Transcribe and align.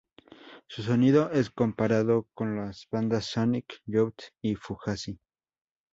Su 0.65 0.81
sonido 0.81 1.29
es 1.29 1.51
comparado 1.51 2.27
con 2.33 2.55
las 2.55 2.87
bandas 2.89 3.25
Sonic 3.25 3.83
Youth 3.85 4.31
y 4.41 4.55
Fugazi. 4.55 5.19